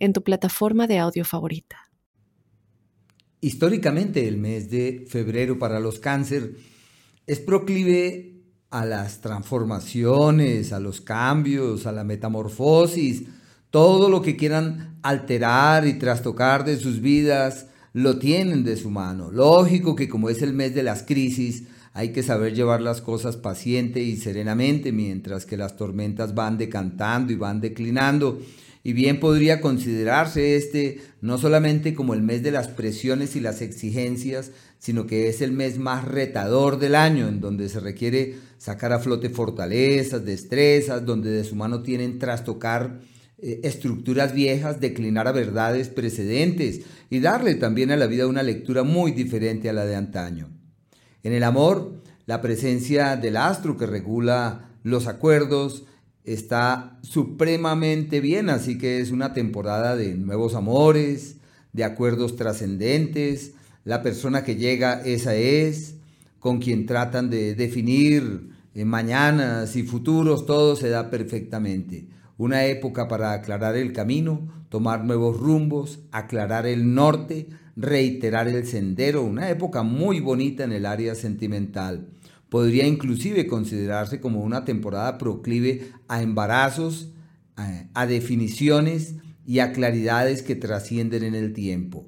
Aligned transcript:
en 0.00 0.12
tu 0.12 0.24
plataforma 0.24 0.88
de 0.88 0.98
audio 0.98 1.24
favorita. 1.24 1.76
Históricamente 3.40 4.26
el 4.26 4.36
mes 4.36 4.68
de 4.70 5.06
febrero 5.08 5.58
para 5.58 5.78
los 5.78 5.98
cáncer 5.98 6.56
es 7.26 7.38
proclive 7.38 8.42
a 8.70 8.84
las 8.84 9.20
transformaciones, 9.20 10.72
a 10.72 10.80
los 10.80 11.00
cambios, 11.00 11.86
a 11.86 11.92
la 11.92 12.04
metamorfosis, 12.04 13.24
todo 13.70 14.08
lo 14.08 14.20
que 14.20 14.36
quieran 14.36 14.98
alterar 15.02 15.86
y 15.86 15.94
trastocar 15.94 16.64
de 16.64 16.76
sus 16.76 17.00
vidas, 17.00 17.66
lo 17.92 18.18
tienen 18.18 18.64
de 18.64 18.76
su 18.76 18.90
mano. 18.90 19.30
Lógico 19.30 19.96
que 19.96 20.08
como 20.08 20.28
es 20.28 20.42
el 20.42 20.52
mes 20.52 20.74
de 20.74 20.82
las 20.82 21.02
crisis, 21.02 21.64
hay 21.92 22.12
que 22.12 22.22
saber 22.22 22.54
llevar 22.54 22.80
las 22.80 23.00
cosas 23.00 23.36
paciente 23.36 24.00
y 24.00 24.16
serenamente 24.16 24.92
mientras 24.92 25.44
que 25.44 25.56
las 25.56 25.76
tormentas 25.76 26.34
van 26.34 26.56
decantando 26.56 27.32
y 27.32 27.36
van 27.36 27.60
declinando 27.60 28.38
y 28.82 28.92
bien 28.92 29.20
podría 29.20 29.60
considerarse 29.60 30.56
este 30.56 31.00
no 31.20 31.38
solamente 31.38 31.94
como 31.94 32.14
el 32.14 32.22
mes 32.22 32.42
de 32.42 32.50
las 32.50 32.68
presiones 32.68 33.36
y 33.36 33.40
las 33.40 33.60
exigencias, 33.60 34.52
sino 34.78 35.06
que 35.06 35.28
es 35.28 35.42
el 35.42 35.52
mes 35.52 35.78
más 35.78 36.06
retador 36.06 36.78
del 36.78 36.94
año, 36.94 37.28
en 37.28 37.40
donde 37.40 37.68
se 37.68 37.80
requiere 37.80 38.36
sacar 38.56 38.92
a 38.92 38.98
flote 38.98 39.28
fortalezas, 39.28 40.24
destrezas, 40.24 41.04
donde 41.04 41.30
de 41.30 41.44
su 41.44 41.56
mano 41.56 41.82
tienen 41.82 42.18
trastocar 42.18 43.00
eh, 43.42 43.60
estructuras 43.64 44.32
viejas, 44.32 44.80
declinar 44.80 45.28
a 45.28 45.32
verdades 45.32 45.88
precedentes 45.88 46.82
y 47.10 47.20
darle 47.20 47.54
también 47.54 47.90
a 47.90 47.96
la 47.96 48.06
vida 48.06 48.26
una 48.26 48.42
lectura 48.42 48.82
muy 48.82 49.12
diferente 49.12 49.68
a 49.68 49.74
la 49.74 49.84
de 49.84 49.96
antaño. 49.96 50.48
En 51.22 51.34
el 51.34 51.44
amor, 51.44 52.02
la 52.24 52.40
presencia 52.40 53.16
del 53.16 53.36
astro 53.36 53.76
que 53.76 53.86
regula 53.86 54.70
los 54.82 55.06
acuerdos, 55.06 55.84
está 56.24 56.98
supremamente 57.02 58.20
bien, 58.20 58.50
así 58.50 58.78
que 58.78 59.00
es 59.00 59.10
una 59.10 59.32
temporada 59.32 59.96
de 59.96 60.14
nuevos 60.14 60.54
amores, 60.54 61.36
de 61.72 61.84
acuerdos 61.84 62.36
trascendentes. 62.36 63.52
La 63.84 64.02
persona 64.02 64.44
que 64.44 64.56
llega, 64.56 65.00
esa 65.02 65.34
es, 65.34 65.96
con 66.38 66.58
quien 66.58 66.86
tratan 66.86 67.30
de 67.30 67.54
definir 67.54 68.50
eh, 68.74 68.84
mañanas 68.84 69.76
y 69.76 69.82
futuros, 69.82 70.46
todo 70.46 70.76
se 70.76 70.88
da 70.88 71.10
perfectamente. 71.10 72.06
Una 72.38 72.64
época 72.64 73.08
para 73.08 73.32
aclarar 73.32 73.76
el 73.76 73.92
camino, 73.92 74.48
tomar 74.68 75.04
nuevos 75.04 75.38
rumbos, 75.38 76.00
aclarar 76.12 76.66
el 76.66 76.94
norte, 76.94 77.48
reiterar 77.76 78.48
el 78.48 78.66
sendero, 78.66 79.22
una 79.22 79.50
época 79.50 79.82
muy 79.82 80.20
bonita 80.20 80.64
en 80.64 80.72
el 80.72 80.86
área 80.86 81.14
sentimental. 81.14 82.08
Podría 82.50 82.84
inclusive 82.84 83.46
considerarse 83.46 84.20
como 84.20 84.42
una 84.42 84.64
temporada 84.64 85.18
proclive 85.18 85.92
a 86.08 86.20
embarazos, 86.20 87.12
a, 87.94 88.06
definiciones 88.06 89.14
y 89.46 89.60
a 89.60 89.72
claridades 89.72 90.42
que 90.42 90.56
trascienden 90.56 91.22
en 91.22 91.36
el 91.36 91.52
tiempo. 91.52 92.06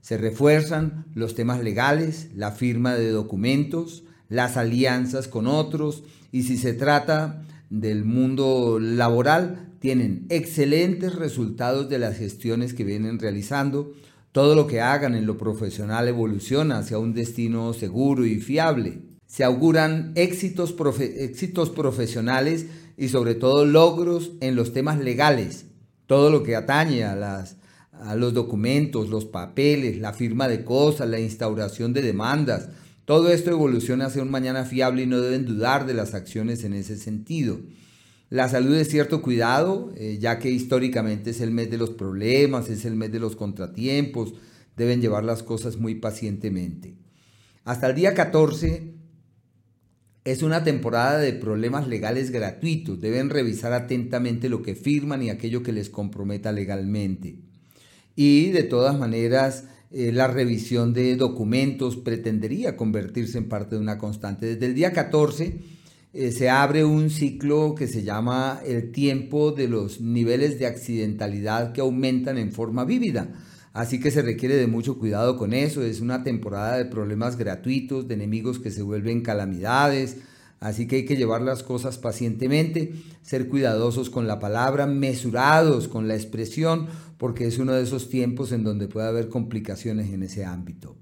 Se 0.00 0.18
refuerzan 0.18 1.06
los 1.14 1.34
temas 1.34 1.62
legales, 1.64 2.28
la 2.34 2.52
firma 2.52 2.94
de 2.94 3.10
documentos, 3.10 4.04
las 4.28 4.56
alianzas 4.56 5.26
con 5.26 5.48
otros 5.48 6.04
y 6.30 6.44
si 6.44 6.58
se 6.58 6.72
trata 6.72 7.42
del 7.68 8.04
mundo 8.04 8.78
laboral, 8.78 9.72
tienen 9.80 10.26
excelentes 10.28 11.16
resultados 11.16 11.88
de 11.88 11.98
las 11.98 12.16
gestiones 12.16 12.72
que 12.72 12.84
vienen 12.84 13.18
realizando. 13.18 13.92
Todo 14.30 14.54
lo 14.54 14.68
que 14.68 14.80
hagan 14.80 15.16
en 15.16 15.26
lo 15.26 15.36
profesional 15.38 16.06
evoluciona 16.06 16.78
hacia 16.78 16.98
un 16.98 17.14
destino 17.14 17.72
seguro 17.72 18.24
y 18.26 18.38
fiable 18.38 19.15
se 19.26 19.44
auguran 19.44 20.12
éxitos, 20.14 20.72
profesionales 20.72 22.66
y 22.96 23.08
sobre 23.08 23.34
todo 23.34 23.64
logros 23.64 24.32
en 24.40 24.56
los 24.56 24.72
temas 24.72 24.98
legales, 24.98 25.66
todo 26.06 26.30
lo 26.30 26.42
que 26.42 26.56
atañe 26.56 27.04
a, 27.04 27.16
las, 27.16 27.56
a 27.92 28.14
los 28.14 28.32
documentos, 28.32 29.08
los 29.08 29.24
papeles, 29.24 29.98
la 29.98 30.12
firma 30.12 30.48
de 30.48 30.64
cosas, 30.64 31.08
la 31.08 31.20
instauración 31.20 31.92
de 31.92 32.02
demandas. 32.02 32.68
Todo 33.04 33.30
esto 33.30 33.50
evoluciona 33.50 34.06
hacia 34.06 34.22
un 34.22 34.30
mañana 34.30 34.64
fiable 34.64 35.02
y 35.02 35.06
no 35.06 35.20
deben 35.20 35.44
dudar 35.44 35.86
de 35.86 35.94
las 35.94 36.14
acciones 36.14 36.64
en 36.64 36.74
ese 36.74 36.96
sentido. 36.96 37.60
La 38.30 38.48
salud 38.48 38.74
es 38.74 38.88
cierto 38.88 39.22
cuidado, 39.22 39.92
eh, 39.96 40.18
ya 40.20 40.40
que 40.40 40.50
históricamente 40.50 41.30
es 41.30 41.40
el 41.40 41.52
mes 41.52 41.70
de 41.70 41.78
los 41.78 41.90
problemas, 41.90 42.68
es 42.68 42.84
el 42.84 42.96
mes 42.96 43.12
de 43.12 43.20
los 43.20 43.36
contratiempos, 43.36 44.34
deben 44.76 45.00
llevar 45.00 45.24
las 45.24 45.44
cosas 45.44 45.76
muy 45.76 45.94
pacientemente. 45.94 46.96
Hasta 47.64 47.88
el 47.88 47.94
día 47.94 48.14
14 48.14 48.95
es 50.26 50.42
una 50.42 50.64
temporada 50.64 51.18
de 51.18 51.32
problemas 51.32 51.86
legales 51.86 52.32
gratuitos. 52.32 53.00
Deben 53.00 53.30
revisar 53.30 53.72
atentamente 53.72 54.48
lo 54.48 54.60
que 54.60 54.74
firman 54.74 55.22
y 55.22 55.30
aquello 55.30 55.62
que 55.62 55.72
les 55.72 55.88
comprometa 55.88 56.50
legalmente. 56.50 57.36
Y 58.16 58.50
de 58.50 58.64
todas 58.64 58.98
maneras, 58.98 59.68
eh, 59.92 60.10
la 60.10 60.26
revisión 60.26 60.92
de 60.92 61.14
documentos 61.14 61.96
pretendería 61.96 62.76
convertirse 62.76 63.38
en 63.38 63.48
parte 63.48 63.76
de 63.76 63.80
una 63.80 63.98
constante. 63.98 64.46
Desde 64.46 64.66
el 64.66 64.74
día 64.74 64.92
14 64.92 65.60
eh, 66.12 66.32
se 66.32 66.50
abre 66.50 66.84
un 66.84 67.08
ciclo 67.08 67.76
que 67.76 67.86
se 67.86 68.02
llama 68.02 68.60
el 68.66 68.90
tiempo 68.90 69.52
de 69.52 69.68
los 69.68 70.00
niveles 70.00 70.58
de 70.58 70.66
accidentalidad 70.66 71.72
que 71.72 71.82
aumentan 71.82 72.36
en 72.36 72.50
forma 72.50 72.84
vívida. 72.84 73.32
Así 73.76 74.00
que 74.00 74.10
se 74.10 74.22
requiere 74.22 74.56
de 74.56 74.68
mucho 74.68 74.96
cuidado 74.96 75.36
con 75.36 75.52
eso. 75.52 75.82
Es 75.82 76.00
una 76.00 76.24
temporada 76.24 76.78
de 76.78 76.86
problemas 76.86 77.36
gratuitos, 77.36 78.08
de 78.08 78.14
enemigos 78.14 78.58
que 78.58 78.70
se 78.70 78.80
vuelven 78.80 79.20
calamidades. 79.20 80.16
Así 80.60 80.86
que 80.86 80.96
hay 80.96 81.04
que 81.04 81.18
llevar 81.18 81.42
las 81.42 81.62
cosas 81.62 81.98
pacientemente, 81.98 82.94
ser 83.20 83.48
cuidadosos 83.48 84.08
con 84.08 84.26
la 84.26 84.38
palabra, 84.38 84.86
mesurados 84.86 85.88
con 85.88 86.08
la 86.08 86.14
expresión, 86.14 86.86
porque 87.18 87.46
es 87.46 87.58
uno 87.58 87.74
de 87.74 87.82
esos 87.82 88.08
tiempos 88.08 88.50
en 88.50 88.64
donde 88.64 88.88
puede 88.88 89.08
haber 89.08 89.28
complicaciones 89.28 90.10
en 90.10 90.22
ese 90.22 90.46
ámbito. 90.46 90.96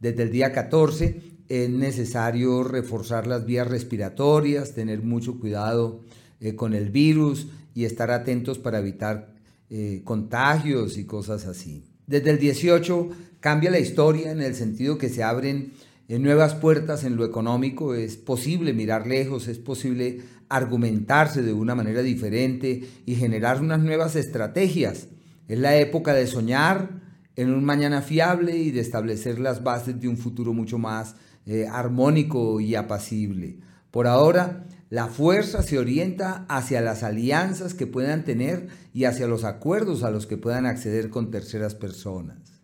Desde 0.00 0.22
el 0.22 0.30
día 0.30 0.50
14 0.50 1.20
es 1.50 1.68
necesario 1.68 2.64
reforzar 2.64 3.26
las 3.26 3.44
vías 3.44 3.68
respiratorias, 3.68 4.72
tener 4.72 5.02
mucho 5.02 5.38
cuidado 5.38 6.00
eh, 6.40 6.54
con 6.54 6.72
el 6.72 6.88
virus 6.88 7.48
y 7.74 7.84
estar 7.84 8.10
atentos 8.10 8.58
para 8.58 8.78
evitar 8.78 9.34
eh, 9.68 10.00
contagios 10.04 10.96
y 10.96 11.04
cosas 11.04 11.44
así. 11.44 11.84
Desde 12.06 12.30
el 12.30 12.38
18 12.38 13.10
cambia 13.40 13.70
la 13.70 13.78
historia 13.78 14.30
en 14.30 14.42
el 14.42 14.54
sentido 14.54 14.98
que 14.98 15.08
se 15.08 15.22
abren 15.22 15.72
eh, 16.08 16.18
nuevas 16.18 16.54
puertas 16.54 17.04
en 17.04 17.16
lo 17.16 17.24
económico, 17.24 17.94
es 17.94 18.16
posible 18.16 18.74
mirar 18.74 19.06
lejos, 19.06 19.48
es 19.48 19.58
posible 19.58 20.20
argumentarse 20.48 21.42
de 21.42 21.52
una 21.52 21.74
manera 21.74 22.02
diferente 22.02 22.84
y 23.06 23.14
generar 23.14 23.60
unas 23.60 23.80
nuevas 23.80 24.14
estrategias. 24.16 25.08
Es 25.48 25.58
la 25.58 25.76
época 25.76 26.12
de 26.12 26.26
soñar 26.26 27.02
en 27.36 27.50
un 27.50 27.64
mañana 27.64 28.02
fiable 28.02 28.56
y 28.56 28.70
de 28.70 28.80
establecer 28.80 29.38
las 29.38 29.62
bases 29.62 30.00
de 30.00 30.08
un 30.08 30.16
futuro 30.16 30.52
mucho 30.52 30.78
más 30.78 31.16
eh, 31.46 31.66
armónico 31.70 32.60
y 32.60 32.74
apacible. 32.74 33.58
Por 33.90 34.06
ahora, 34.06 34.66
la 34.94 35.08
fuerza 35.08 35.64
se 35.64 35.76
orienta 35.76 36.46
hacia 36.48 36.80
las 36.80 37.02
alianzas 37.02 37.74
que 37.74 37.88
puedan 37.88 38.24
tener 38.24 38.68
y 38.92 39.06
hacia 39.06 39.26
los 39.26 39.42
acuerdos 39.42 40.04
a 40.04 40.10
los 40.12 40.28
que 40.28 40.36
puedan 40.36 40.66
acceder 40.66 41.10
con 41.10 41.32
terceras 41.32 41.74
personas. 41.74 42.62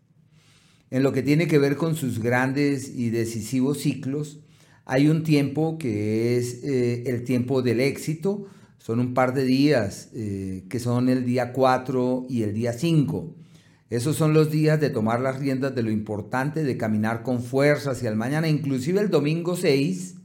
En 0.91 1.03
lo 1.03 1.12
que 1.12 1.24
tiene 1.24 1.48
que 1.48 1.59
ver 1.59 1.74
con 1.74 1.97
sus 1.97 2.21
grandes 2.21 2.88
y 2.88 3.10
decisivos 3.10 3.78
ciclos, 3.78 4.38
hay 4.84 5.09
un 5.09 5.24
tiempo 5.24 5.77
que 5.77 6.38
es 6.38 6.62
eh, 6.62 7.03
el 7.06 7.24
tiempo 7.24 7.62
del 7.62 7.80
éxito, 7.80 8.47
son 8.78 9.00
un 9.00 9.12
par 9.12 9.34
de 9.34 9.42
días, 9.42 10.10
eh, 10.15 10.66
que 10.71 10.78
son 10.78 11.09
el 11.09 11.27
día 11.27 11.53
4 11.53 12.27
y 12.28 12.44
el 12.44 12.54
día 12.54 12.72
5. 12.72 13.34
Esos 13.91 14.15
son 14.15 14.34
los 14.34 14.53
días 14.53 14.80
de 14.80 14.91
tomar 14.91 15.21
las 15.21 15.41
riendas 15.41 15.74
de 15.74 15.82
lo 15.82 15.91
importante, 15.91 16.62
de 16.62 16.77
caminar 16.77 17.24
con 17.24 17.42
fuerza 17.42 17.91
hacia 17.91 18.09
el 18.09 18.15
mañana, 18.15 18.47
inclusive 18.47 19.00
el 19.00 19.10
domingo 19.10 19.56
6 19.56 20.19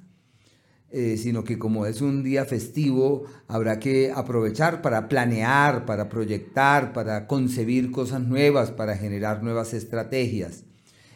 eh, 0.98 1.18
sino 1.18 1.44
que 1.44 1.60
como 1.60 1.86
es 1.86 2.00
un 2.00 2.24
día 2.24 2.46
festivo, 2.46 3.26
habrá 3.50 3.80
que 3.80 4.14
aprovechar 4.16 4.82
para 4.82 5.10
planear, 5.10 5.86
para 5.86 6.08
proyectar, 6.08 6.94
para 6.94 7.28
concebir 7.28 7.92
cosas 7.92 8.22
nuevas, 8.22 8.72
para 8.72 8.96
generar 8.96 9.44
nuevas 9.44 9.74
estrategias. 9.74 10.64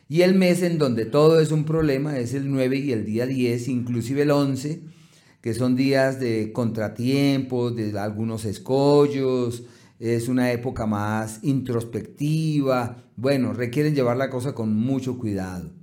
Y 0.09 0.23
el 0.23 0.35
mes 0.35 0.63
en 0.63 0.79
donde 0.79 1.05
todo 1.05 1.39
es 1.39 1.53
un 1.53 1.63
problema 1.63 2.19
es 2.19 2.33
el 2.33 2.51
9 2.51 2.75
y 2.75 2.91
el 2.91 3.05
día 3.05 3.25
10, 3.25 3.69
inclusive 3.69 4.23
el 4.23 4.31
11, 4.31 4.81
que 5.39 5.53
son 5.53 5.77
días 5.77 6.19
de 6.19 6.51
contratiempos, 6.51 7.73
de 7.73 7.97
algunos 7.97 8.43
escollos, 8.43 9.63
es 9.97 10.27
una 10.27 10.51
época 10.51 10.87
más 10.87 11.39
introspectiva, 11.41 13.05
bueno, 13.15 13.53
requieren 13.53 13.95
llevar 13.95 14.17
la 14.17 14.29
cosa 14.29 14.53
con 14.53 14.75
mucho 14.75 15.17
cuidado. 15.17 15.78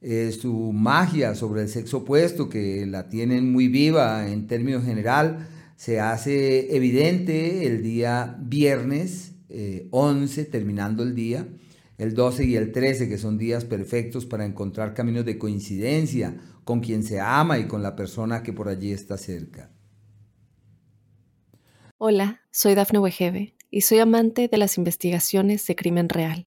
Eh, 0.00 0.30
su 0.32 0.72
magia 0.72 1.34
sobre 1.34 1.62
el 1.62 1.68
sexo 1.68 1.98
opuesto, 1.98 2.48
que 2.48 2.86
la 2.86 3.08
tienen 3.08 3.50
muy 3.50 3.68
viva 3.68 4.28
en 4.28 4.46
términos 4.46 4.84
general, 4.84 5.48
se 5.76 6.00
hace 6.00 6.74
evidente 6.76 7.66
el 7.66 7.82
día 7.82 8.36
viernes 8.40 9.32
11, 9.90 10.40
eh, 10.40 10.44
terminando 10.44 11.02
el 11.02 11.14
día, 11.14 11.48
el 11.98 12.14
12 12.14 12.44
y 12.44 12.56
el 12.56 12.72
13, 12.72 13.08
que 13.08 13.18
son 13.18 13.38
días 13.38 13.64
perfectos 13.64 14.26
para 14.26 14.44
encontrar 14.44 14.94
caminos 14.94 15.24
de 15.24 15.38
coincidencia 15.38 16.36
con 16.64 16.80
quien 16.80 17.02
se 17.02 17.20
ama 17.20 17.58
y 17.58 17.66
con 17.66 17.82
la 17.82 17.96
persona 17.96 18.42
que 18.42 18.52
por 18.52 18.68
allí 18.68 18.92
está 18.92 19.16
cerca. 19.16 19.70
Hola, 21.98 22.42
soy 22.50 22.74
Dafne 22.74 22.98
Wegebe 22.98 23.54
y 23.70 23.80
soy 23.82 24.00
amante 24.00 24.48
de 24.48 24.58
las 24.58 24.76
investigaciones 24.76 25.66
de 25.66 25.76
crimen 25.76 26.08
real. 26.08 26.46